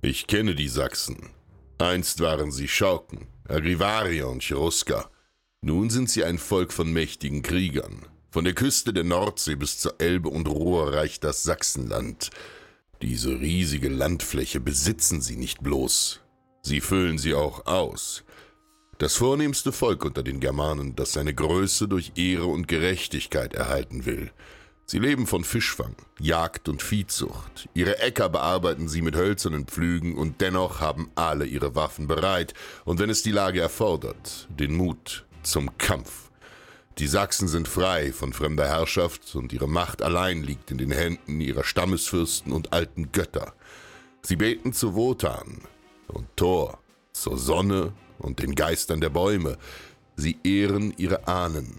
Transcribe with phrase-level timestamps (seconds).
[0.00, 1.30] Ich kenne die Sachsen.
[1.78, 5.10] Einst waren sie Schauken, Agrivaria und Cherusker.
[5.60, 8.06] Nun sind sie ein Volk von mächtigen Kriegern.
[8.30, 12.30] Von der Küste der Nordsee bis zur Elbe und Ruhr reicht das Sachsenland.
[13.02, 16.20] Diese riesige Landfläche besitzen sie nicht bloß,
[16.62, 18.22] sie füllen sie auch aus.
[18.98, 24.30] Das vornehmste Volk unter den Germanen, das seine Größe durch Ehre und Gerechtigkeit erhalten will.
[24.90, 27.68] Sie leben von Fischfang, Jagd und Viehzucht.
[27.74, 32.54] Ihre Äcker bearbeiten sie mit hölzernen Pflügen und dennoch haben alle ihre Waffen bereit
[32.86, 36.30] und wenn es die Lage erfordert, den Mut zum Kampf.
[36.96, 41.38] Die Sachsen sind frei von fremder Herrschaft und ihre Macht allein liegt in den Händen
[41.42, 43.52] ihrer Stammesfürsten und alten Götter.
[44.22, 45.64] Sie beten zu Wotan
[46.06, 46.78] und Thor,
[47.12, 49.58] zur Sonne und den Geistern der Bäume.
[50.16, 51.78] Sie ehren ihre Ahnen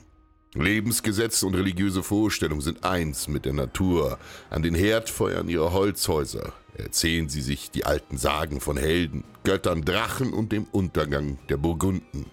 [0.61, 4.19] Lebensgesetze und religiöse Vorstellungen sind eins mit der Natur.
[4.49, 10.33] An den Herdfeuern ihrer Holzhäuser erzählen sie sich die alten Sagen von Helden, Göttern, Drachen
[10.33, 12.25] und dem Untergang der Burgunden.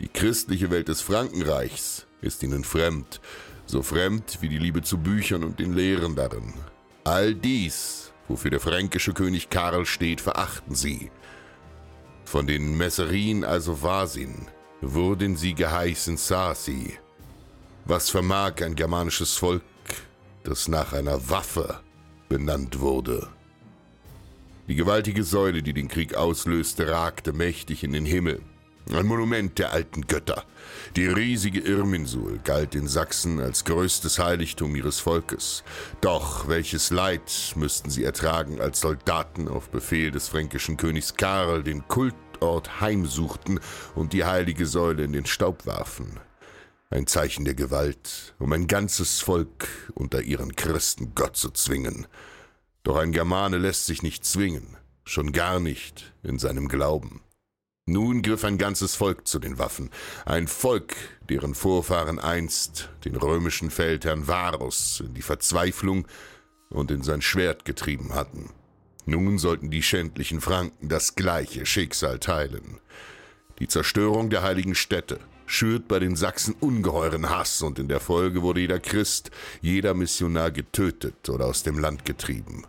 [0.00, 3.20] Die christliche Welt des Frankenreichs ist ihnen fremd,
[3.66, 6.54] so fremd wie die Liebe zu Büchern und den Lehren darin.
[7.04, 11.10] All dies, wofür der fränkische König Karl steht, verachten sie.
[12.24, 14.48] Von den Messerien also Vasin
[14.80, 16.98] wurden sie geheißen Sasi,
[17.86, 19.62] was vermag ein germanisches Volk,
[20.42, 21.80] das nach einer Waffe
[22.28, 23.28] benannt wurde?
[24.68, 28.40] Die gewaltige Säule, die den Krieg auslöste, ragte mächtig in den Himmel.
[28.90, 30.44] Ein Monument der alten Götter.
[30.96, 35.64] Die riesige Irminsul galt in Sachsen als größtes Heiligtum ihres Volkes.
[36.00, 41.86] Doch welches Leid müssten sie ertragen, als Soldaten auf Befehl des fränkischen Königs Karl den
[41.88, 43.60] Kultort heimsuchten
[43.94, 46.18] und die heilige Säule in den Staub warfen
[46.90, 52.06] ein Zeichen der Gewalt, um ein ganzes Volk unter ihren Christen Gott zu zwingen.
[52.82, 57.22] Doch ein Germane lässt sich nicht zwingen, schon gar nicht in seinem Glauben.
[57.86, 59.90] Nun griff ein ganzes Volk zu den Waffen,
[60.24, 60.96] ein Volk,
[61.28, 66.06] deren Vorfahren einst den römischen Feldherrn Varus in die Verzweiflung
[66.70, 68.50] und in sein Schwert getrieben hatten.
[69.04, 72.80] Nun sollten die schändlichen Franken das gleiche Schicksal teilen.
[73.58, 78.42] Die Zerstörung der heiligen Städte, schürt bei den Sachsen ungeheuren Hass und in der Folge
[78.42, 82.64] wurde jeder Christ, jeder Missionar getötet oder aus dem Land getrieben.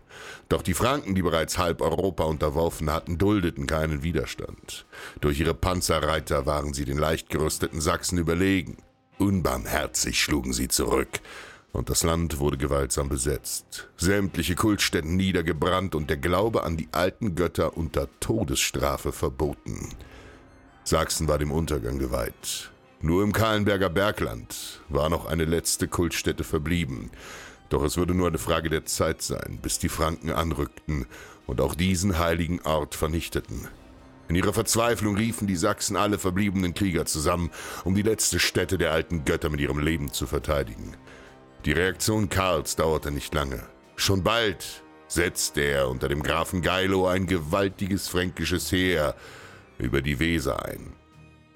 [0.48, 4.86] Doch die Franken, die bereits halb Europa unterworfen hatten, duldeten keinen Widerstand.
[5.20, 8.76] Durch ihre Panzerreiter waren sie den leicht gerüsteten Sachsen überlegen.
[9.18, 11.20] Unbarmherzig schlugen sie zurück.
[11.72, 17.34] Und das Land wurde gewaltsam besetzt, sämtliche Kultstätten niedergebrannt und der Glaube an die alten
[17.34, 19.90] Götter unter Todesstrafe verboten.
[20.88, 22.70] Sachsen war dem Untergang geweiht.
[23.00, 27.10] Nur im Kahlenberger Bergland war noch eine letzte Kultstätte verblieben.
[27.70, 31.06] Doch es würde nur eine Frage der Zeit sein, bis die Franken anrückten
[31.48, 33.66] und auch diesen heiligen Ort vernichteten.
[34.28, 37.50] In ihrer Verzweiflung riefen die Sachsen alle verbliebenen Krieger zusammen,
[37.82, 40.96] um die letzte Stätte der alten Götter mit ihrem Leben zu verteidigen.
[41.64, 43.64] Die Reaktion Karls dauerte nicht lange.
[43.96, 49.16] Schon bald setzte er unter dem Grafen Geilo ein gewaltiges fränkisches Heer,
[49.78, 50.92] über die Weser ein.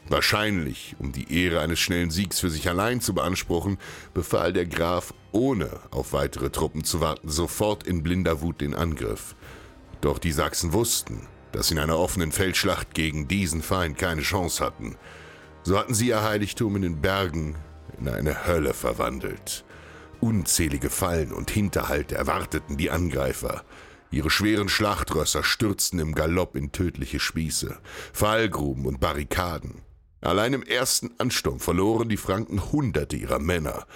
[0.09, 3.79] Wahrscheinlich, um die Ehre eines schnellen Siegs für sich allein zu beanspruchen,
[4.13, 9.37] befahl der Graf, ohne auf weitere Truppen zu warten, sofort in blinder Wut den Angriff.
[10.01, 14.65] Doch die Sachsen wussten, dass sie in einer offenen Feldschlacht gegen diesen Feind keine Chance
[14.65, 14.97] hatten.
[15.63, 17.55] So hatten sie ihr Heiligtum in den Bergen
[18.01, 19.65] in eine Hölle verwandelt.
[20.21, 23.63] Unzählige Fallen und Hinterhalte erwarteten die Angreifer.
[24.11, 27.79] Ihre schweren Schlachtrösser stürzten im Galopp in tödliche Spieße,
[28.13, 29.83] Fallgruben und Barrikaden.
[30.21, 33.87] Allein im ersten Ansturm verloren die Franken Hunderte ihrer Männer.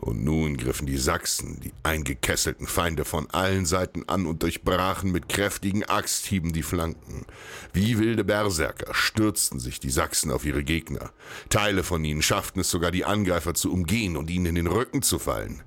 [0.00, 5.28] Und nun griffen die Sachsen die eingekesselten Feinde von allen Seiten an und durchbrachen mit
[5.28, 7.26] kräftigen Axthieben die Flanken.
[7.74, 11.10] Wie wilde Berserker stürzten sich die Sachsen auf ihre Gegner.
[11.50, 15.02] Teile von ihnen schafften es sogar, die Angreifer zu umgehen und ihnen in den Rücken
[15.02, 15.62] zu fallen.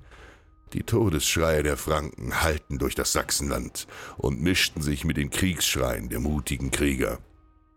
[0.72, 3.86] Die Todesschreie der Franken hallten durch das Sachsenland
[4.16, 7.18] und mischten sich mit den Kriegsschreien der mutigen Krieger.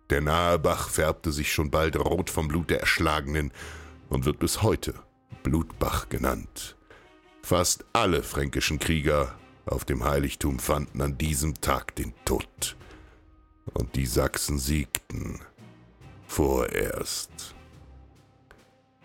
[0.09, 3.51] Der nahe Bach färbte sich schon bald rot vom Blut der Erschlagenen
[4.09, 4.93] und wird bis heute
[5.43, 6.75] Blutbach genannt.
[7.43, 9.35] Fast alle fränkischen Krieger
[9.65, 12.77] auf dem Heiligtum fanden an diesem Tag den Tod.
[13.73, 15.39] Und die Sachsen siegten
[16.25, 17.56] vorerst.